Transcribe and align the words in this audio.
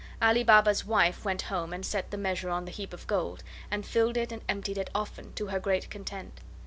Ali 0.19 0.43
Baba's 0.43 0.83
wife 0.83 1.23
went 1.23 1.43
home 1.43 1.71
and 1.71 1.85
set 1.85 2.09
the 2.09 2.17
measure 2.17 2.49
on 2.49 2.65
the 2.65 2.71
heap 2.71 2.91
of 2.91 3.05
gold, 3.05 3.43
and 3.69 3.85
filled 3.85 4.17
it 4.17 4.31
and 4.31 4.41
emptied 4.49 4.79
it 4.79 4.89
often, 4.95 5.31
to 5.33 5.45
her 5.49 5.59
great 5.59 5.91
content. 5.91 6.39